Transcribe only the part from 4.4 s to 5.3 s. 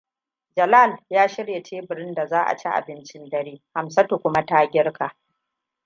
ta girka.